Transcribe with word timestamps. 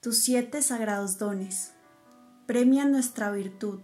tus 0.00 0.16
siete 0.20 0.62
sagrados 0.62 1.18
dones. 1.18 1.72
Premia 2.46 2.86
nuestra 2.86 3.30
virtud, 3.30 3.80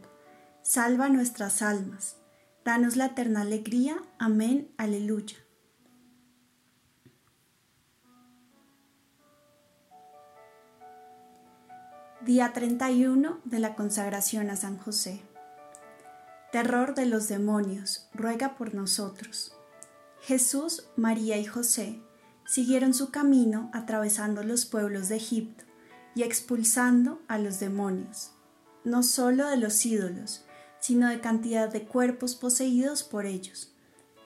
salva 0.62 1.10
nuestras 1.10 1.60
almas, 1.60 2.16
danos 2.64 2.96
la 2.96 3.06
eterna 3.06 3.42
alegría. 3.42 4.02
Amén, 4.18 4.72
aleluya. 4.78 5.36
Día 12.22 12.52
31 12.54 13.40
de 13.44 13.58
la 13.58 13.74
consagración 13.74 14.48
a 14.48 14.56
San 14.56 14.78
José. 14.78 15.20
Terror 16.50 16.94
de 16.94 17.04
los 17.04 17.28
demonios, 17.28 18.08
ruega 18.14 18.56
por 18.56 18.74
nosotros. 18.74 19.54
Jesús, 20.22 20.88
María 20.96 21.36
y 21.36 21.44
José 21.44 22.00
siguieron 22.46 22.94
su 22.94 23.10
camino 23.10 23.70
atravesando 23.74 24.42
los 24.42 24.64
pueblos 24.64 25.10
de 25.10 25.16
Egipto 25.16 25.65
y 26.16 26.22
expulsando 26.22 27.20
a 27.28 27.38
los 27.38 27.60
demonios, 27.60 28.32
no 28.84 29.02
solo 29.02 29.48
de 29.48 29.58
los 29.58 29.84
ídolos, 29.84 30.46
sino 30.80 31.10
de 31.10 31.20
cantidad 31.20 31.68
de 31.68 31.84
cuerpos 31.84 32.34
poseídos 32.34 33.04
por 33.04 33.26
ellos, 33.26 33.74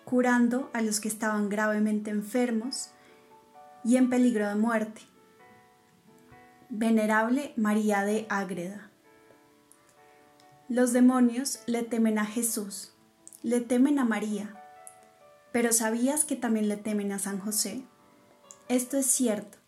curando 0.05 0.71
a 0.73 0.83
los 0.83 1.01
que 1.01 1.09
estaban 1.09 1.49
gravemente 1.49 2.11
enfermos 2.11 2.91
y 3.85 3.97
en 3.97 4.09
peligro 4.09 4.49
de 4.49 4.55
muerte. 4.55 5.03
Venerable 6.69 7.53
María 7.57 8.05
de 8.05 8.25
Ágreda. 8.29 8.89
Los 10.69 10.93
demonios 10.93 11.59
le 11.67 11.83
temen 11.83 12.21
a 12.21 12.25
Jesús, 12.25 12.93
le 13.43 13.61
temen 13.61 13.99
a 13.99 14.05
María, 14.05 14.55
pero 15.51 15.73
¿sabías 15.73 16.25
que 16.25 16.37
también 16.37 16.69
le 16.69 16.77
temen 16.77 17.11
a 17.11 17.19
San 17.19 17.41
José? 17.41 17.83
Esto 18.69 18.97
es 18.97 19.07
cierto, 19.07 19.59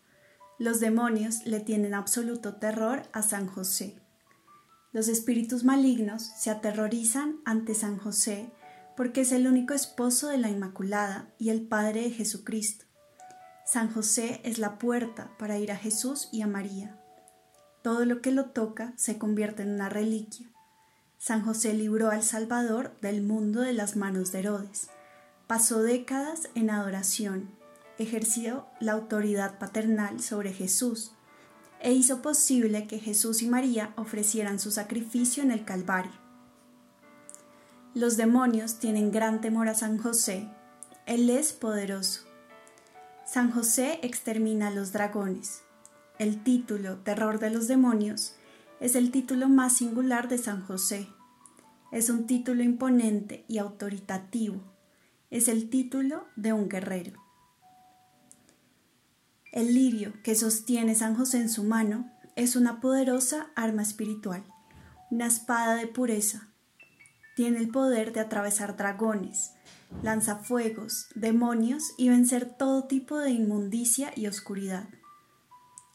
los 0.59 0.79
demonios 0.79 1.45
le 1.45 1.59
tienen 1.59 1.93
absoluto 1.93 2.55
terror 2.55 3.03
a 3.11 3.21
San 3.21 3.47
José. 3.47 3.99
Los 4.91 5.07
espíritus 5.07 5.63
malignos 5.63 6.21
se 6.37 6.51
aterrorizan 6.51 7.37
ante 7.45 7.73
San 7.73 7.97
José 7.97 8.51
porque 8.95 9.21
es 9.21 9.31
el 9.31 9.47
único 9.47 9.73
esposo 9.73 10.27
de 10.27 10.37
la 10.37 10.49
Inmaculada 10.49 11.33
y 11.39 11.49
el 11.49 11.63
Padre 11.63 12.03
de 12.03 12.11
Jesucristo. 12.11 12.85
San 13.65 13.91
José 13.91 14.41
es 14.43 14.59
la 14.59 14.77
puerta 14.77 15.31
para 15.39 15.57
ir 15.57 15.71
a 15.71 15.77
Jesús 15.77 16.29
y 16.31 16.41
a 16.41 16.47
María. 16.47 16.99
Todo 17.81 18.05
lo 18.05 18.21
que 18.21 18.31
lo 18.31 18.45
toca 18.45 18.93
se 18.95 19.17
convierte 19.17 19.63
en 19.63 19.69
una 19.69 19.89
reliquia. 19.89 20.47
San 21.17 21.43
José 21.43 21.73
libró 21.73 22.11
al 22.11 22.21
Salvador 22.21 22.95
del 23.01 23.23
mundo 23.23 23.61
de 23.61 23.73
las 23.73 23.95
manos 23.95 24.31
de 24.31 24.39
Herodes. 24.39 24.89
Pasó 25.47 25.81
décadas 25.81 26.49
en 26.53 26.69
adoración 26.69 27.62
ejerció 27.97 28.65
la 28.79 28.93
autoridad 28.93 29.59
paternal 29.59 30.19
sobre 30.21 30.53
Jesús 30.53 31.11
e 31.79 31.91
hizo 31.91 32.21
posible 32.21 32.87
que 32.87 32.99
Jesús 32.99 33.41
y 33.41 33.47
María 33.47 33.93
ofrecieran 33.97 34.59
su 34.59 34.71
sacrificio 34.71 35.43
en 35.43 35.51
el 35.51 35.65
Calvario. 35.65 36.13
Los 37.93 38.17
demonios 38.17 38.79
tienen 38.79 39.11
gran 39.11 39.41
temor 39.41 39.67
a 39.67 39.75
San 39.75 39.97
José. 39.97 40.47
Él 41.05 41.29
es 41.29 41.53
poderoso. 41.53 42.21
San 43.25 43.51
José 43.51 43.99
extermina 44.01 44.69
a 44.69 44.71
los 44.71 44.93
dragones. 44.93 45.61
El 46.19 46.43
título 46.43 46.97
Terror 46.97 47.39
de 47.39 47.49
los 47.49 47.67
demonios 47.67 48.35
es 48.79 48.95
el 48.95 49.11
título 49.11 49.49
más 49.49 49.77
singular 49.77 50.27
de 50.27 50.37
San 50.37 50.65
José. 50.65 51.07
Es 51.91 52.09
un 52.09 52.25
título 52.25 52.63
imponente 52.63 53.45
y 53.47 53.59
autoritativo. 53.59 54.61
Es 55.29 55.47
el 55.47 55.69
título 55.69 56.25
de 56.35 56.53
un 56.53 56.69
guerrero. 56.69 57.22
El 59.53 59.75
lirio 59.75 60.13
que 60.23 60.33
sostiene 60.33 60.95
San 60.95 61.13
José 61.15 61.37
en 61.37 61.47
su 61.47 61.63
mano 61.63 62.11
es 62.35 62.55
una 62.55 62.81
poderosa 62.81 63.51
arma 63.55 63.83
espiritual, 63.83 64.43
una 65.11 65.27
espada 65.27 65.75
de 65.75 65.85
pureza. 65.85 66.49
Tiene 67.35 67.59
el 67.59 67.69
poder 67.69 68.13
de 68.13 68.21
atravesar 68.21 68.75
dragones, 68.77 69.51
lanzafuegos, 70.01 71.05
demonios 71.13 71.83
y 71.99 72.09
vencer 72.09 72.57
todo 72.57 72.85
tipo 72.85 73.19
de 73.19 73.29
inmundicia 73.29 74.11
y 74.15 74.25
oscuridad. 74.25 74.89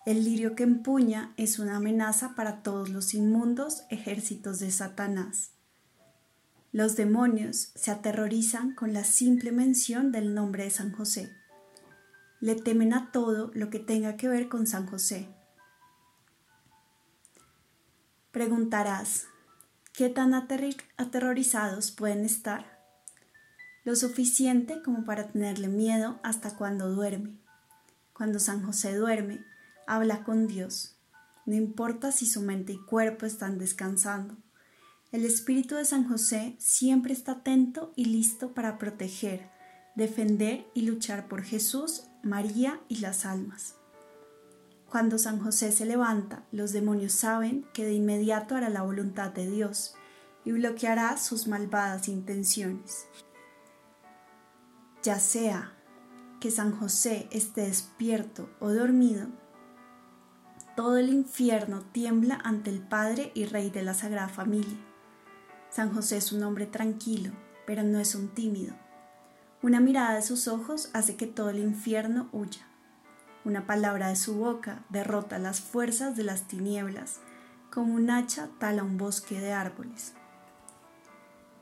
El 0.06 0.24
lirio 0.24 0.54
que 0.54 0.62
empuña 0.62 1.34
es 1.36 1.58
una 1.58 1.78
amenaza 1.78 2.36
para 2.36 2.62
todos 2.62 2.90
los 2.90 3.12
inmundos 3.12 3.82
ejércitos 3.90 4.60
de 4.60 4.70
Satanás. 4.70 5.50
Los 6.70 6.94
demonios 6.94 7.72
se 7.74 7.90
aterrorizan 7.90 8.76
con 8.76 8.92
la 8.92 9.02
simple 9.02 9.50
mención 9.50 10.12
del 10.12 10.32
nombre 10.32 10.62
de 10.62 10.70
San 10.70 10.92
José 10.92 11.32
le 12.40 12.54
temen 12.54 12.94
a 12.94 13.10
todo 13.10 13.50
lo 13.54 13.70
que 13.70 13.78
tenga 13.78 14.16
que 14.16 14.28
ver 14.28 14.48
con 14.48 14.66
San 14.66 14.86
José. 14.86 15.28
Preguntarás, 18.30 19.26
¿qué 19.92 20.08
tan 20.08 20.34
aterrorizados 20.34 21.90
pueden 21.90 22.24
estar? 22.24 22.78
Lo 23.84 23.96
suficiente 23.96 24.82
como 24.82 25.04
para 25.04 25.32
tenerle 25.32 25.68
miedo 25.68 26.20
hasta 26.22 26.56
cuando 26.56 26.90
duerme. 26.90 27.38
Cuando 28.12 28.38
San 28.38 28.62
José 28.64 28.94
duerme, 28.94 29.44
habla 29.86 30.22
con 30.24 30.46
Dios. 30.46 30.96
No 31.46 31.54
importa 31.54 32.12
si 32.12 32.26
su 32.26 32.42
mente 32.42 32.74
y 32.74 32.84
cuerpo 32.84 33.24
están 33.24 33.58
descansando. 33.58 34.36
El 35.10 35.24
espíritu 35.24 35.76
de 35.76 35.86
San 35.86 36.06
José 36.06 36.54
siempre 36.58 37.14
está 37.14 37.32
atento 37.32 37.92
y 37.96 38.04
listo 38.04 38.52
para 38.52 38.76
proteger, 38.76 39.48
defender 39.96 40.66
y 40.74 40.82
luchar 40.82 41.28
por 41.28 41.42
Jesús 41.42 42.07
María 42.22 42.80
y 42.88 42.96
las 42.96 43.24
almas. 43.24 43.76
Cuando 44.90 45.18
San 45.18 45.38
José 45.38 45.70
se 45.70 45.84
levanta, 45.84 46.44
los 46.50 46.72
demonios 46.72 47.12
saben 47.12 47.66
que 47.72 47.84
de 47.84 47.92
inmediato 47.92 48.56
hará 48.56 48.70
la 48.70 48.82
voluntad 48.82 49.30
de 49.30 49.48
Dios 49.48 49.94
y 50.44 50.52
bloqueará 50.52 51.16
sus 51.18 51.46
malvadas 51.46 52.08
intenciones. 52.08 53.06
Ya 55.02 55.20
sea 55.20 55.74
que 56.40 56.50
San 56.50 56.72
José 56.72 57.28
esté 57.30 57.62
despierto 57.62 58.48
o 58.60 58.72
dormido, 58.72 59.28
todo 60.74 60.96
el 60.96 61.10
infierno 61.10 61.82
tiembla 61.92 62.38
ante 62.42 62.70
el 62.70 62.80
Padre 62.80 63.32
y 63.34 63.44
Rey 63.44 63.70
de 63.70 63.82
la 63.82 63.94
Sagrada 63.94 64.28
Familia. 64.28 64.78
San 65.70 65.92
José 65.92 66.16
es 66.16 66.32
un 66.32 66.42
hombre 66.42 66.66
tranquilo, 66.66 67.32
pero 67.66 67.82
no 67.82 67.98
es 67.98 68.14
un 68.14 68.28
tímido 68.28 68.74
una 69.60 69.80
mirada 69.80 70.14
de 70.14 70.22
sus 70.22 70.46
ojos 70.46 70.88
hace 70.92 71.16
que 71.16 71.26
todo 71.26 71.50
el 71.50 71.58
infierno 71.58 72.28
huya. 72.30 72.66
Una 73.44 73.66
palabra 73.66 74.08
de 74.08 74.16
su 74.16 74.36
boca 74.36 74.84
derrota 74.88 75.38
las 75.38 75.60
fuerzas 75.60 76.16
de 76.16 76.22
las 76.22 76.42
tinieblas, 76.46 77.18
como 77.72 77.94
un 77.94 78.08
hacha 78.10 78.48
tala 78.60 78.84
un 78.84 78.98
bosque 78.98 79.40
de 79.40 79.52
árboles. 79.52 80.14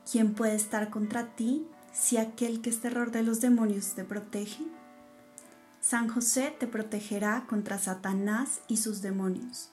¿Quién 0.09 0.35
puede 0.35 0.55
estar 0.55 0.91
contra 0.91 1.35
ti 1.35 1.67
si 1.91 2.17
aquel 2.17 2.61
que 2.61 2.69
es 2.69 2.81
terror 2.81 3.11
de 3.11 3.23
los 3.23 3.41
demonios 3.41 3.95
te 3.95 4.03
protege? 4.03 4.63
San 5.81 6.07
José 6.07 6.55
te 6.59 6.67
protegerá 6.67 7.45
contra 7.47 7.79
Satanás 7.79 8.61
y 8.67 8.77
sus 8.77 9.01
demonios. 9.01 9.71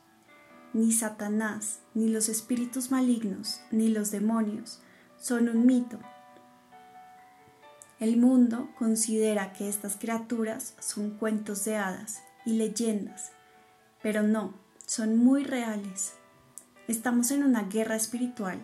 Ni 0.73 0.93
Satanás, 0.93 1.81
ni 1.93 2.09
los 2.09 2.31
espíritus 2.31 2.91
malignos, 2.91 3.61
ni 3.71 3.89
los 3.89 4.11
demonios 4.11 4.81
son 5.19 5.49
un 5.49 5.67
mito 5.67 5.99
el 8.05 8.19
mundo 8.19 8.69
considera 8.79 9.55
que 9.55 9.67
estas 9.67 9.97
criaturas 9.97 10.75
son 10.79 11.13
cuentos 11.13 11.65
de 11.65 11.77
hadas 11.77 12.23
y 12.45 12.53
leyendas, 12.53 13.33
pero 14.03 14.23
no, 14.23 14.53
son 14.87 15.17
muy 15.17 15.43
reales. 15.43 16.13
Estamos 16.87 17.31
en 17.31 17.43
una 17.43 17.63
guerra 17.63 17.97
espiritual 17.97 18.59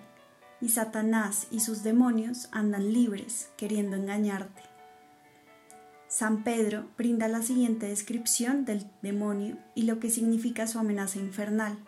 y 0.60 0.68
Satanás 0.68 1.46
y 1.50 1.60
sus 1.60 1.82
demonios 1.82 2.50
andan 2.52 2.92
libres 2.92 3.48
queriendo 3.56 3.96
engañarte. 3.96 4.60
San 6.06 6.44
Pedro 6.44 6.90
brinda 6.98 7.26
la 7.26 7.40
siguiente 7.40 7.86
descripción 7.86 8.66
del 8.66 8.90
demonio 9.00 9.56
y 9.74 9.84
lo 9.84 10.00
que 10.00 10.10
significa 10.10 10.66
su 10.66 10.78
amenaza 10.78 11.18
infernal. 11.18 11.78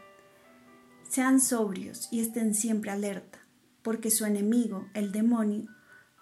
Sean 1.07 1.39
sobrios 1.39 2.09
y 2.11 2.21
estén 2.21 2.55
siempre 2.55 2.91
alerta, 2.91 3.41
porque 3.83 4.11
su 4.11 4.25
enemigo, 4.25 4.87
el 4.95 5.13
demonio, 5.13 5.69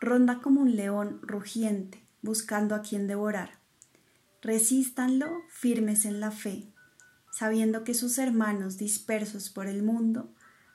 ronda 0.01 0.41
como 0.41 0.63
un 0.63 0.77
león 0.77 1.21
rugiente, 1.23 2.03
buscando 2.23 2.75
a 2.75 2.83
quien 2.83 3.07
devorar. 3.07 3.61
Resístanlo 4.43 5.43
firmes 5.49 6.07
en 6.07 6.21
la 6.21 6.31
fe, 6.31 6.67
sabiendo 7.31 7.85
que 7.85 7.95
sus 7.95 8.17
hermanos 8.19 8.79
dispersos 8.79 9.51
por 9.51 9.67
el 9.67 9.83
mundo 9.83 10.33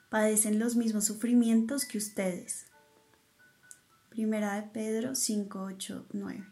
padecen 0.08 0.58
los 0.60 0.76
mismos 0.76 1.04
sufrimientos 1.04 1.84
que 1.84 1.98
ustedes. 1.98 2.66
Primera 4.08 4.54
de 4.54 4.62
Pedro 4.62 5.14
5, 5.14 5.60
8, 5.60 6.06
9. 6.12 6.46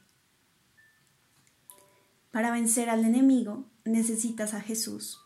Para 2.33 2.51
vencer 2.51 2.91
al 2.91 3.05
enemigo 3.05 3.65
necesitas 3.85 4.55
a 4.55 4.61
Jesús, 4.61 5.21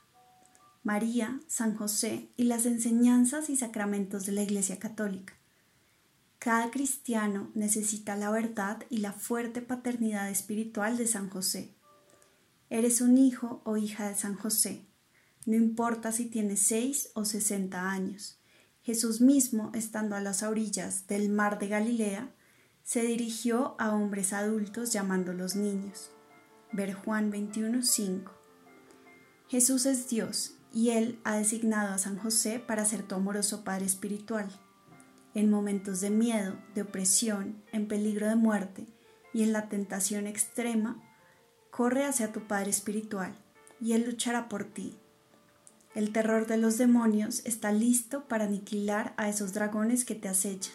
María, 0.84 1.40
San 1.46 1.74
José 1.74 2.28
y 2.36 2.44
las 2.44 2.66
enseñanzas 2.66 3.48
y 3.48 3.56
sacramentos 3.56 4.26
de 4.26 4.32
la 4.32 4.42
Iglesia 4.42 4.78
Católica. 4.78 5.37
Cada 6.48 6.70
cristiano 6.70 7.50
necesita 7.54 8.16
la 8.16 8.30
verdad 8.30 8.82
y 8.88 9.00
la 9.00 9.12
fuerte 9.12 9.60
paternidad 9.60 10.30
espiritual 10.30 10.96
de 10.96 11.06
San 11.06 11.28
José. 11.28 11.74
Eres 12.70 13.02
un 13.02 13.18
hijo 13.18 13.60
o 13.66 13.76
hija 13.76 14.08
de 14.08 14.14
San 14.14 14.34
José, 14.34 14.86
no 15.44 15.56
importa 15.56 16.10
si 16.10 16.24
tienes 16.24 16.60
seis 16.60 17.10
o 17.12 17.26
sesenta 17.26 17.90
años. 17.90 18.40
Jesús 18.80 19.20
mismo, 19.20 19.70
estando 19.74 20.16
a 20.16 20.22
las 20.22 20.42
orillas 20.42 21.06
del 21.06 21.28
mar 21.28 21.58
de 21.58 21.68
Galilea, 21.68 22.34
se 22.82 23.02
dirigió 23.02 23.76
a 23.78 23.94
hombres 23.94 24.32
adultos 24.32 24.90
llamándolos 24.90 25.54
niños. 25.54 26.12
Ver 26.72 26.94
Juan 26.94 27.30
21:5. 27.30 28.32
Jesús 29.48 29.84
es 29.84 30.08
Dios 30.08 30.54
y 30.72 30.92
Él 30.92 31.20
ha 31.24 31.36
designado 31.36 31.92
a 31.92 31.98
San 31.98 32.16
José 32.16 32.58
para 32.58 32.86
ser 32.86 33.02
tu 33.02 33.16
amoroso 33.16 33.64
Padre 33.64 33.84
espiritual. 33.84 34.48
En 35.34 35.50
momentos 35.50 36.00
de 36.00 36.10
miedo, 36.10 36.56
de 36.74 36.82
opresión, 36.82 37.62
en 37.72 37.88
peligro 37.88 38.28
de 38.28 38.36
muerte 38.36 38.86
y 39.32 39.42
en 39.42 39.52
la 39.52 39.68
tentación 39.68 40.26
extrema, 40.26 41.02
corre 41.70 42.04
hacia 42.04 42.32
tu 42.32 42.46
Padre 42.46 42.70
espiritual 42.70 43.34
y 43.80 43.92
Él 43.92 44.04
luchará 44.06 44.48
por 44.48 44.64
ti 44.64 44.96
el 45.98 46.12
terror 46.12 46.46
de 46.46 46.58
los 46.58 46.78
demonios 46.78 47.42
está 47.44 47.72
listo 47.72 48.28
para 48.28 48.44
aniquilar 48.44 49.14
a 49.16 49.28
esos 49.28 49.52
dragones 49.52 50.04
que 50.04 50.14
te 50.14 50.28
acechan. 50.28 50.74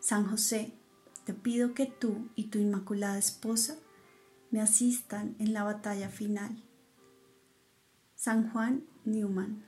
San 0.00 0.26
José, 0.26 0.74
te 1.24 1.32
pido 1.32 1.72
que 1.72 1.86
tú 1.86 2.28
y 2.34 2.48
tu 2.48 2.58
inmaculada 2.58 3.16
esposa 3.16 3.78
me 4.50 4.60
asistan 4.60 5.34
en 5.38 5.54
la 5.54 5.64
batalla 5.64 6.10
final. 6.10 6.62
San 8.14 8.50
Juan 8.50 8.84
Newman 9.06 9.64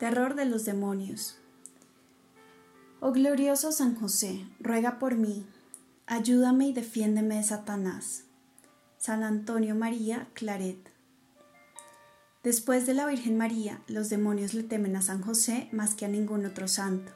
Terror 0.00 0.34
de 0.34 0.46
los 0.46 0.64
demonios. 0.64 1.36
Oh 3.00 3.12
glorioso 3.12 3.70
San 3.70 3.94
José, 3.94 4.46
ruega 4.58 4.98
por 4.98 5.14
mí, 5.14 5.44
ayúdame 6.06 6.68
y 6.68 6.72
defiéndeme 6.72 7.36
de 7.36 7.42
Satanás 7.42 8.24
San 8.96 9.22
Antonio 9.22 9.74
María 9.74 10.28
Claret. 10.32 10.78
Después 12.42 12.86
de 12.86 12.94
la 12.94 13.04
Virgen 13.04 13.36
María, 13.36 13.82
los 13.88 14.08
demonios 14.08 14.54
le 14.54 14.62
temen 14.62 14.96
a 14.96 15.02
San 15.02 15.20
José 15.20 15.68
más 15.70 15.94
que 15.94 16.06
a 16.06 16.08
ningún 16.08 16.46
otro 16.46 16.66
santo. 16.66 17.12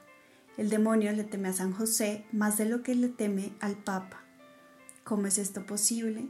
El 0.59 0.69
demonio 0.69 1.11
le 1.13 1.25
teme 1.25 1.49
a 1.49 1.55
San 1.55 1.73
José 1.73 2.27
más 2.33 2.59
de 2.59 2.67
lo 2.67 2.83
que 2.83 2.95
le 2.95 3.09
teme 3.09 3.55
al 3.61 3.77
Papa. 3.77 4.25
¿Cómo 5.05 5.27
es 5.27 5.39
esto 5.39 5.65
posible? 5.65 6.29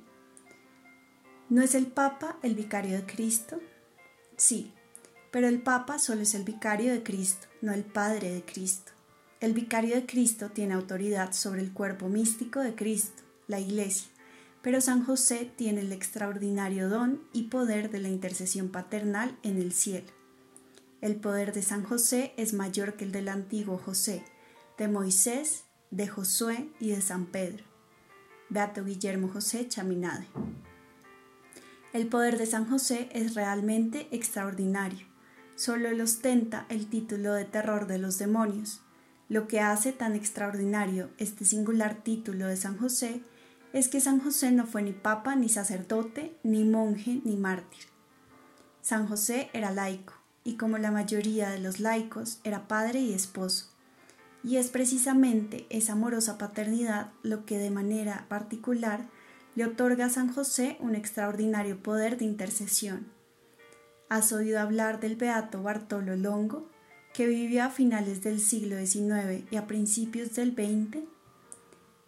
¿No 1.48 1.62
es 1.62 1.74
el 1.74 1.88
Papa 1.88 2.38
el 2.44 2.54
vicario 2.54 2.96
de 2.96 3.06
Cristo? 3.06 3.58
Sí, 4.36 4.73
pero 5.34 5.48
el 5.48 5.60
Papa 5.60 5.98
solo 5.98 6.22
es 6.22 6.34
el 6.34 6.44
vicario 6.44 6.94
de 6.94 7.02
Cristo, 7.02 7.48
no 7.60 7.72
el 7.72 7.84
Padre 7.84 8.30
de 8.30 8.44
Cristo. 8.44 8.92
El 9.40 9.52
vicario 9.52 9.96
de 9.96 10.06
Cristo 10.06 10.50
tiene 10.50 10.74
autoridad 10.74 11.32
sobre 11.32 11.60
el 11.60 11.72
cuerpo 11.72 12.08
místico 12.08 12.60
de 12.60 12.74
Cristo, 12.74 13.22
la 13.48 13.58
Iglesia 13.58 14.14
pero 14.64 14.80
San 14.80 15.04
José 15.04 15.52
tiene 15.56 15.82
el 15.82 15.92
extraordinario 15.92 16.88
don 16.88 17.20
y 17.34 17.44
poder 17.48 17.90
de 17.90 18.00
la 18.00 18.08
intercesión 18.08 18.70
paternal 18.70 19.38
en 19.42 19.58
el 19.58 19.74
cielo. 19.74 20.10
El 21.02 21.16
poder 21.16 21.52
de 21.52 21.60
San 21.60 21.84
José 21.84 22.32
es 22.38 22.54
mayor 22.54 22.94
que 22.94 23.04
el 23.04 23.12
del 23.12 23.28
antiguo 23.28 23.76
José, 23.76 24.24
de 24.78 24.88
Moisés, 24.88 25.64
de 25.90 26.08
Josué 26.08 26.70
y 26.80 26.88
de 26.92 27.02
San 27.02 27.26
Pedro. 27.26 27.62
Beato 28.48 28.86
Guillermo 28.86 29.28
José 29.28 29.68
Chaminade. 29.68 30.28
El 31.92 32.06
poder 32.06 32.38
de 32.38 32.46
San 32.46 32.64
José 32.64 33.10
es 33.12 33.34
realmente 33.34 34.08
extraordinario. 34.12 35.13
Solo 35.56 35.88
él 35.88 36.00
ostenta 36.00 36.66
el 36.68 36.88
título 36.88 37.32
de 37.32 37.44
terror 37.44 37.86
de 37.86 37.98
los 37.98 38.18
demonios. 38.18 38.82
Lo 39.28 39.46
que 39.46 39.60
hace 39.60 39.92
tan 39.92 40.14
extraordinario 40.14 41.10
este 41.18 41.44
singular 41.44 42.02
título 42.02 42.46
de 42.46 42.56
San 42.56 42.76
José 42.76 43.22
es 43.72 43.88
que 43.88 44.00
San 44.00 44.20
José 44.20 44.52
no 44.52 44.66
fue 44.66 44.82
ni 44.82 44.92
papa, 44.92 45.36
ni 45.36 45.48
sacerdote, 45.48 46.36
ni 46.42 46.64
monje, 46.64 47.20
ni 47.24 47.36
mártir. 47.36 47.84
San 48.82 49.06
José 49.08 49.48
era 49.52 49.70
laico, 49.70 50.14
y 50.44 50.56
como 50.56 50.78
la 50.78 50.90
mayoría 50.90 51.50
de 51.50 51.58
los 51.58 51.80
laicos, 51.80 52.38
era 52.44 52.68
padre 52.68 53.00
y 53.00 53.14
esposo. 53.14 53.70
Y 54.44 54.58
es 54.58 54.68
precisamente 54.68 55.66
esa 55.70 55.94
amorosa 55.94 56.36
paternidad 56.36 57.12
lo 57.22 57.46
que 57.46 57.58
de 57.58 57.70
manera 57.70 58.26
particular 58.28 59.08
le 59.54 59.64
otorga 59.64 60.06
a 60.06 60.10
San 60.10 60.32
José 60.32 60.76
un 60.80 60.94
extraordinario 60.94 61.82
poder 61.82 62.18
de 62.18 62.26
intercesión. 62.26 63.13
¿Has 64.08 64.32
oído 64.32 64.60
hablar 64.60 65.00
del 65.00 65.16
beato 65.16 65.62
Bartolo 65.62 66.14
Longo, 66.16 66.68
que 67.14 67.26
vivió 67.26 67.64
a 67.64 67.70
finales 67.70 68.22
del 68.22 68.38
siglo 68.38 68.76
XIX 68.76 69.44
y 69.50 69.56
a 69.56 69.66
principios 69.66 70.34
del 70.34 70.52
XX? 70.52 71.04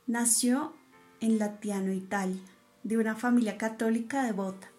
Nació 0.07 0.75
en 1.21 1.39
Latiano, 1.39 1.93
Italia, 1.93 2.43
de 2.83 2.99
una 2.99 3.17
familia 3.17 3.57
católica 3.57 4.23
devota. 4.25 4.71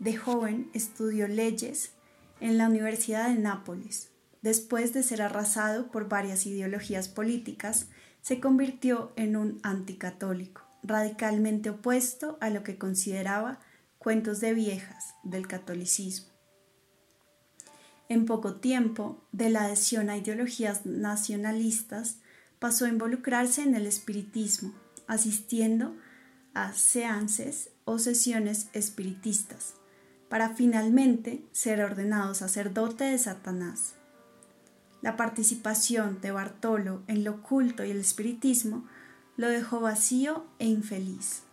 De 0.00 0.16
joven 0.16 0.68
estudió 0.74 1.28
leyes 1.28 1.92
en 2.40 2.58
la 2.58 2.68
Universidad 2.68 3.28
de 3.28 3.36
Nápoles. 3.36 4.10
Después 4.42 4.92
de 4.92 5.02
ser 5.02 5.22
arrasado 5.22 5.90
por 5.90 6.08
varias 6.08 6.46
ideologías 6.46 7.08
políticas, 7.08 7.86
se 8.20 8.40
convirtió 8.40 9.12
en 9.16 9.36
un 9.36 9.60
anticatólico, 9.62 10.62
radicalmente 10.82 11.70
opuesto 11.70 12.36
a 12.40 12.50
lo 12.50 12.62
que 12.62 12.76
consideraba 12.76 13.60
cuentos 14.04 14.40
de 14.40 14.52
viejas 14.52 15.14
del 15.22 15.48
catolicismo. 15.48 16.28
En 18.10 18.26
poco 18.26 18.56
tiempo, 18.56 19.24
de 19.32 19.48
la 19.48 19.64
adhesión 19.64 20.10
a 20.10 20.18
ideologías 20.18 20.84
nacionalistas, 20.84 22.18
pasó 22.58 22.84
a 22.84 22.90
involucrarse 22.90 23.62
en 23.62 23.74
el 23.74 23.86
espiritismo, 23.86 24.74
asistiendo 25.06 25.96
a 26.52 26.74
seances 26.74 27.70
o 27.86 27.98
sesiones 27.98 28.68
espiritistas, 28.74 29.72
para 30.28 30.50
finalmente 30.50 31.42
ser 31.52 31.82
ordenado 31.82 32.34
sacerdote 32.34 33.04
de 33.04 33.16
Satanás. 33.16 33.94
La 35.00 35.16
participación 35.16 36.20
de 36.20 36.30
Bartolo 36.30 37.02
en 37.06 37.24
lo 37.24 37.36
oculto 37.36 37.86
y 37.86 37.90
el 37.90 38.00
espiritismo 38.00 38.86
lo 39.38 39.48
dejó 39.48 39.80
vacío 39.80 40.44
e 40.58 40.66
infeliz. 40.66 41.43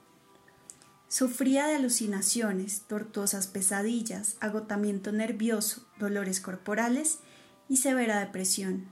Sufría 1.11 1.67
de 1.67 1.75
alucinaciones, 1.75 2.83
tortuosas 2.87 3.47
pesadillas, 3.47 4.37
agotamiento 4.39 5.11
nervioso, 5.11 5.85
dolores 5.99 6.39
corporales 6.39 7.19
y 7.67 7.75
severa 7.75 8.21
depresión. 8.21 8.85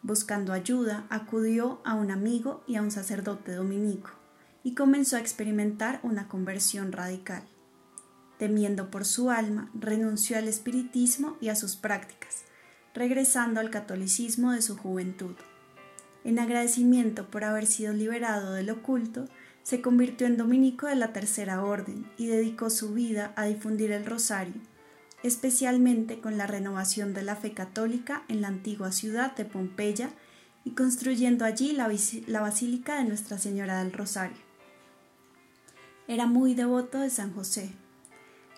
Buscando 0.00 0.52
ayuda, 0.52 1.08
acudió 1.10 1.80
a 1.84 1.94
un 1.94 2.12
amigo 2.12 2.62
y 2.68 2.76
a 2.76 2.82
un 2.82 2.92
sacerdote 2.92 3.50
dominico 3.50 4.10
y 4.62 4.76
comenzó 4.76 5.16
a 5.16 5.18
experimentar 5.18 5.98
una 6.04 6.28
conversión 6.28 6.92
radical. 6.92 7.42
Temiendo 8.38 8.92
por 8.92 9.04
su 9.04 9.32
alma, 9.32 9.72
renunció 9.74 10.38
al 10.38 10.46
espiritismo 10.46 11.36
y 11.40 11.48
a 11.48 11.56
sus 11.56 11.74
prácticas, 11.74 12.44
regresando 12.94 13.58
al 13.58 13.70
catolicismo 13.70 14.52
de 14.52 14.62
su 14.62 14.76
juventud. 14.76 15.34
En 16.22 16.38
agradecimiento 16.38 17.28
por 17.28 17.42
haber 17.42 17.66
sido 17.66 17.92
liberado 17.92 18.52
del 18.52 18.70
oculto, 18.70 19.26
se 19.64 19.80
convirtió 19.80 20.28
en 20.28 20.36
dominico 20.36 20.86
de 20.86 20.94
la 20.94 21.12
Tercera 21.12 21.64
Orden 21.64 22.08
y 22.16 22.28
dedicó 22.28 22.70
su 22.70 22.94
vida 22.94 23.32
a 23.34 23.46
difundir 23.46 23.90
el 23.90 24.06
rosario 24.06 24.60
especialmente 25.24 26.20
con 26.20 26.36
la 26.36 26.46
renovación 26.46 27.14
de 27.14 27.22
la 27.22 27.34
fe 27.34 27.54
católica 27.54 28.24
en 28.28 28.42
la 28.42 28.48
antigua 28.48 28.92
ciudad 28.92 29.34
de 29.34 29.46
Pompeya 29.46 30.10
y 30.64 30.72
construyendo 30.72 31.46
allí 31.46 31.72
la, 31.72 31.88
Basílica 32.40 32.98
de 32.98 33.04
Nuestra 33.04 33.38
Señora 33.38 33.82
del 33.82 33.94
Rosario. 33.94 34.36
Era 36.08 36.26
muy 36.26 36.54
devoto 36.54 36.98
de 36.98 37.08
San 37.08 37.32
José. 37.32 37.70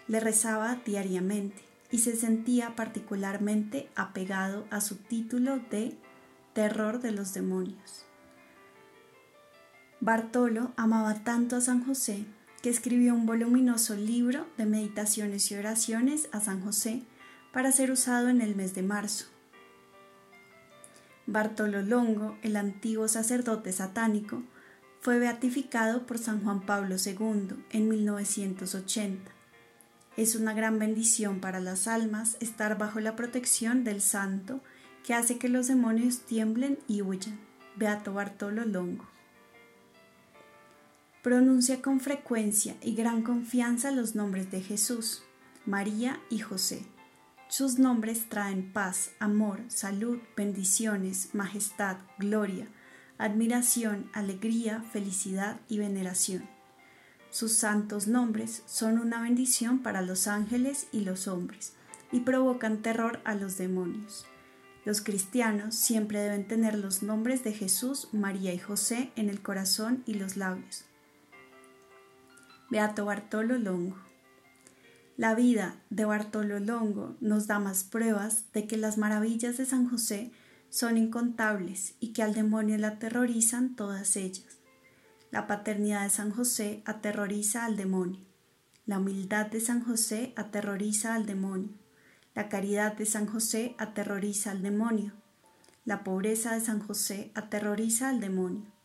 Le 0.09 0.19
rezaba 0.19 0.81
diariamente 0.85 1.63
y 1.93 1.99
se 1.99 2.17
sentía 2.17 2.75
particularmente 2.75 3.89
apegado 3.95 4.67
a 4.71 4.81
su 4.81 4.97
título 4.97 5.61
de 5.71 5.97
terror 6.53 7.01
de 7.01 7.13
los 7.13 7.33
demonios. 7.33 8.07
Bartolo 10.01 10.73
amaba 10.77 11.15
tanto 11.25 11.57
a 11.57 11.61
San 11.61 11.85
José 11.85 12.27
que 12.63 12.69
escribió 12.69 13.15
un 13.15 13.27
voluminoso 13.27 13.95
libro 13.95 14.47
de 14.59 14.67
meditaciones 14.67 15.51
y 15.51 15.55
oraciones 15.55 16.29
a 16.33 16.41
San 16.41 16.63
José 16.63 17.03
para 17.53 17.73
ser 17.73 17.91
usado 17.91 18.29
en 18.29 18.43
el 18.43 18.55
mes 18.55 18.75
de 18.75 18.83
marzo. 18.83 19.27
Bartolo 21.27 21.83
Longo, 21.83 22.37
el 22.43 22.57
antiguo 22.57 23.09
sacerdote 23.09 23.73
satánico, 23.73 24.43
fue 25.01 25.19
beatificado 25.19 26.07
por 26.07 26.19
San 26.19 26.43
Juan 26.45 26.61
Pablo 26.61 26.97
II 27.05 27.65
en 27.71 27.89
1980. 27.89 29.31
Es 30.17 30.35
una 30.35 30.53
gran 30.53 30.79
bendición 30.79 31.41
para 31.41 31.61
las 31.61 31.89
almas 31.89 32.37
estar 32.41 32.77
bajo 32.77 33.01
la 33.01 33.17
protección 33.17 33.83
del 33.83 34.01
santo 34.03 34.61
que 35.05 35.15
hace 35.15 35.39
que 35.39 35.49
los 35.49 35.69
demonios 35.69 36.21
tiemblen 36.21 36.79
y 36.87 37.03
huyan. 37.03 37.39
Beato 37.77 38.13
Bartolo 38.13 38.65
Longo. 38.65 39.16
Pronuncia 41.27 41.83
con 41.83 41.99
frecuencia 41.99 42.77
y 42.81 42.95
gran 42.95 43.23
confianza 43.23 43.91
los 43.91 44.15
nombres 44.15 44.53
de 44.53 44.61
Jesús, 44.61 45.25
María 45.65 46.21
y 46.31 46.39
José. 46.39 46.87
Sus 47.49 47.81
nombres 47.81 48.29
traen 48.29 48.73
paz, 48.73 49.11
amor, 49.19 49.59
salud, 49.67 50.21
bendiciones, 50.37 51.31
majestad, 51.35 51.97
gloria, 52.21 52.69
admiración, 53.19 54.09
alegría, 54.13 54.85
felicidad 54.93 55.59
y 55.69 55.79
veneración. 55.79 56.49
Sus 57.31 57.55
santos 57.55 58.07
nombres 58.07 58.63
son 58.67 59.01
una 59.01 59.21
bendición 59.21 59.81
para 59.83 60.03
los 60.03 60.29
ángeles 60.29 60.87
y 60.93 61.01
los 61.01 61.27
hombres 61.27 61.73
y 62.13 62.21
provocan 62.21 62.83
terror 62.83 63.19
a 63.25 63.35
los 63.35 63.59
demonios. 63.59 64.27
Los 64.85 65.01
cristianos 65.01 65.75
siempre 65.75 66.21
deben 66.21 66.47
tener 66.47 66.79
los 66.79 67.03
nombres 67.03 67.43
de 67.43 67.53
Jesús, 67.53 68.11
María 68.13 68.55
y 68.55 68.61
José 68.61 69.11
en 69.17 69.29
el 69.29 69.43
corazón 69.43 70.05
y 70.07 70.15
los 70.15 70.37
labios. 70.37 70.85
Beato 72.69 73.05
Bartolo 73.05 73.59
Longo. 73.59 73.97
La 75.17 75.37
vida 75.37 75.77
de 75.89 76.05
Bartolo 76.05 76.59
Longo 76.59 77.17
nos 77.21 77.47
da 77.47 77.61
más 77.61 77.85
pruebas 77.85 78.53
de 78.53 78.67
que 78.67 78.77
las 78.77 78.99
maravillas 78.99 79.57
de 79.57 79.67
San 79.67 79.89
José 79.89 80.33
son 80.69 80.99
incontables 80.99 81.95
y 82.01 82.13
que 82.13 82.25
al 82.25 82.35
demonio 82.35 82.77
le 82.77 82.89
aterrorizan 82.89 83.77
todas 83.77 84.17
ellas. 84.17 84.59
La 85.31 85.47
paternidad 85.47 86.03
de 86.03 86.11
San 86.11 86.33
José 86.33 86.83
aterroriza 86.87 87.65
al 87.65 87.77
demonio. 87.77 88.21
La 88.85 88.99
humildad 88.99 89.47
de 89.47 89.61
San 89.61 89.85
José 89.85 90.33
aterroriza 90.35 91.15
al 91.15 91.25
demonio. 91.25 91.71
La 92.35 92.49
caridad 92.49 92.95
de 92.95 93.07
San 93.07 93.27
José 93.27 93.77
aterroriza 93.79 94.51
al 94.51 94.63
demonio. 94.63 95.13
La 95.85 96.03
pobreza 96.03 96.55
de 96.55 96.61
San 96.61 96.81
José 96.81 97.31
aterroriza 97.37 98.09
al 98.09 98.19
demonio. 98.19 98.76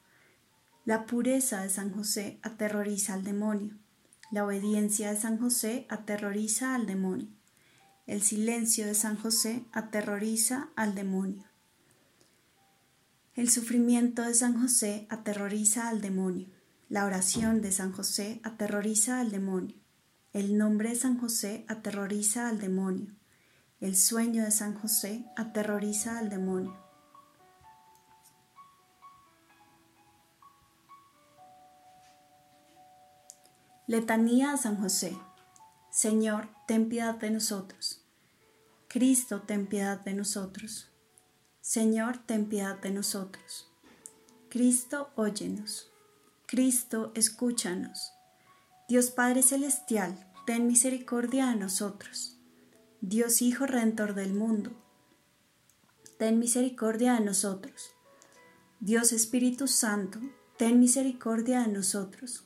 La 0.83 1.05
pureza 1.05 1.61
de 1.61 1.69
San 1.69 1.91
José 1.93 2.39
aterroriza 2.41 3.13
al 3.13 3.23
demonio. 3.23 3.77
La 4.31 4.43
obediencia 4.43 5.11
de 5.11 5.19
San 5.19 5.37
José 5.37 5.85
aterroriza 5.89 6.73
al 6.73 6.87
demonio. 6.87 7.27
El 8.07 8.23
silencio 8.23 8.87
de 8.87 8.95
San 8.95 9.15
José 9.15 9.63
aterroriza 9.73 10.69
al 10.75 10.95
demonio. 10.95 11.45
El 13.35 13.51
sufrimiento 13.51 14.23
de 14.23 14.33
San 14.33 14.59
José 14.59 15.05
aterroriza 15.11 15.87
al 15.87 16.01
demonio. 16.01 16.47
La 16.89 17.05
oración 17.05 17.61
de 17.61 17.71
San 17.71 17.91
José 17.91 18.41
aterroriza 18.43 19.19
al 19.19 19.29
demonio. 19.29 19.75
El 20.33 20.57
nombre 20.57 20.89
de 20.89 20.95
San 20.95 21.19
José 21.19 21.63
aterroriza 21.67 22.49
al 22.49 22.59
demonio. 22.59 23.13
El 23.79 23.95
sueño 23.95 24.43
de 24.43 24.51
San 24.51 24.73
José 24.73 25.25
aterroriza 25.35 26.17
al 26.17 26.29
demonio. 26.29 26.75
Letanía 33.91 34.53
a 34.53 34.57
San 34.57 34.77
José. 34.77 35.17
Señor, 35.91 36.47
ten 36.65 36.87
piedad 36.87 37.15
de 37.15 37.29
nosotros. 37.29 38.01
Cristo, 38.87 39.41
ten 39.41 39.67
piedad 39.67 39.99
de 39.99 40.13
nosotros. 40.13 40.87
Señor, 41.59 42.17
ten 42.19 42.45
piedad 42.47 42.79
de 42.79 42.91
nosotros. 42.91 43.69
Cristo, 44.47 45.09
óyenos. 45.17 45.91
Cristo, 46.45 47.11
escúchanos. 47.15 48.13
Dios 48.87 49.11
Padre 49.11 49.43
Celestial, 49.43 50.25
ten 50.47 50.67
misericordia 50.67 51.47
de 51.47 51.57
nosotros. 51.57 52.37
Dios 53.01 53.41
Hijo 53.41 53.65
Redentor 53.65 54.13
del 54.13 54.33
mundo, 54.33 54.71
ten 56.17 56.39
misericordia 56.39 57.15
de 57.15 57.25
nosotros. 57.25 57.91
Dios 58.79 59.11
Espíritu 59.11 59.67
Santo, 59.67 60.21
ten 60.55 60.79
misericordia 60.79 61.63
de 61.63 61.73
nosotros. 61.73 62.45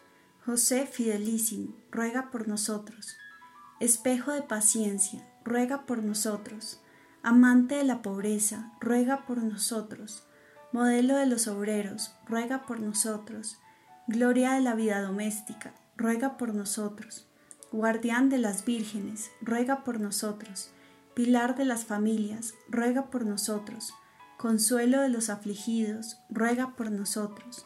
José 0.45 0.87
Fidelísimo, 0.87 1.75
ruega 1.91 2.31
por 2.31 2.47
nosotros. 2.47 3.17
Espejo 3.79 4.31
de 4.31 4.41
paciencia, 4.41 5.27
ruega 5.43 5.85
por 5.85 6.03
nosotros 6.03 6.81
amante 7.23 7.75
de 7.75 7.83
la 7.83 8.01
pobreza, 8.01 8.71
ruega 8.79 9.25
por 9.25 9.43
nosotros. 9.43 10.23
Modelo 10.71 11.17
de 11.17 11.25
los 11.25 11.47
obreros, 11.47 12.15
ruega 12.25 12.63
por 12.65 12.79
nosotros. 12.79 13.59
Gloria 14.07 14.53
de 14.53 14.61
la 14.61 14.73
vida 14.73 15.01
doméstica, 15.01 15.73
ruega 15.97 16.37
por 16.37 16.53
nosotros. 16.53 17.27
Guardián 17.71 18.29
de 18.29 18.37
las 18.37 18.65
vírgenes, 18.65 19.31
ruega 19.41 19.83
por 19.83 19.99
nosotros. 19.99 20.71
Pilar 21.13 21.55
de 21.55 21.65
las 21.65 21.85
familias, 21.85 22.53
ruega 22.69 23.09
por 23.09 23.25
nosotros. 23.25 23.93
Consuelo 24.37 25.01
de 25.01 25.09
los 25.09 25.29
afligidos, 25.29 26.17
ruega 26.29 26.75
por 26.75 26.91
nosotros. 26.91 27.65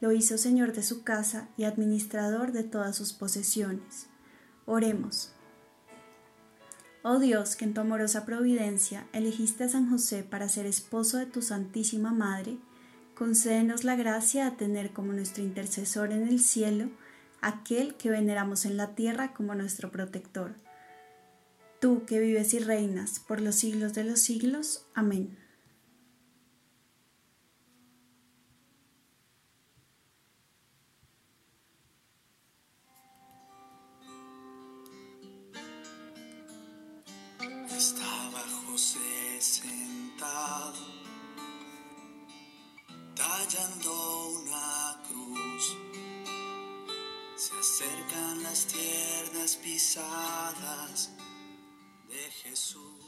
Lo 0.00 0.12
hizo 0.12 0.36
Señor 0.36 0.72
de 0.72 0.82
su 0.82 1.04
casa 1.04 1.48
y 1.56 1.64
administrador 1.64 2.52
de 2.52 2.64
todas 2.64 2.96
sus 2.96 3.12
posesiones. 3.12 4.08
Oremos. 4.66 5.32
Oh 7.02 7.18
Dios, 7.18 7.56
que 7.56 7.64
en 7.64 7.72
tu 7.72 7.80
amorosa 7.80 8.26
providencia 8.26 9.06
elegiste 9.12 9.64
a 9.64 9.68
San 9.68 9.88
José 9.88 10.24
para 10.24 10.48
ser 10.48 10.66
esposo 10.66 11.18
de 11.18 11.26
tu 11.26 11.40
Santísima 11.40 12.12
Madre, 12.12 12.58
concédenos 13.14 13.84
la 13.84 13.96
gracia 13.96 14.44
de 14.44 14.56
tener 14.56 14.92
como 14.92 15.12
nuestro 15.12 15.42
intercesor 15.42 16.12
en 16.12 16.26
el 16.26 16.40
cielo 16.40 16.90
aquel 17.40 17.94
que 17.94 18.10
veneramos 18.10 18.64
en 18.64 18.76
la 18.76 18.94
tierra 18.94 19.32
como 19.32 19.54
nuestro 19.54 19.90
protector. 19.90 20.56
Tú 21.80 22.04
que 22.06 22.18
vives 22.18 22.54
y 22.54 22.58
reinas 22.58 23.20
por 23.20 23.40
los 23.40 23.54
siglos 23.54 23.94
de 23.94 24.04
los 24.04 24.20
siglos. 24.20 24.86
Amén. 24.94 25.38
José 38.76 39.40
sentado, 39.40 40.84
tallando 43.14 44.28
una 44.28 45.02
cruz. 45.08 45.78
Se 47.36 47.54
acercan 47.58 48.42
las 48.42 48.66
tiernas 48.66 49.56
pisadas 49.56 51.10
de 52.06 52.30
Jesús. 52.42 53.05